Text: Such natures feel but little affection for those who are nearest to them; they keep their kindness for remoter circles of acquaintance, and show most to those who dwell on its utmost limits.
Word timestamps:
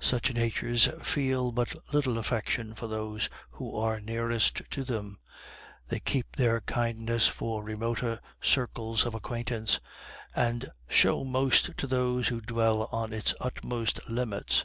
Such 0.00 0.34
natures 0.34 0.86
feel 1.02 1.50
but 1.50 1.74
little 1.94 2.18
affection 2.18 2.74
for 2.74 2.88
those 2.88 3.30
who 3.52 3.74
are 3.74 4.02
nearest 4.02 4.60
to 4.68 4.84
them; 4.84 5.18
they 5.88 5.98
keep 5.98 6.36
their 6.36 6.60
kindness 6.60 7.26
for 7.26 7.64
remoter 7.64 8.20
circles 8.42 9.06
of 9.06 9.14
acquaintance, 9.14 9.80
and 10.36 10.70
show 10.90 11.24
most 11.24 11.78
to 11.78 11.86
those 11.86 12.28
who 12.28 12.42
dwell 12.42 12.82
on 12.92 13.14
its 13.14 13.32
utmost 13.40 14.06
limits. 14.10 14.64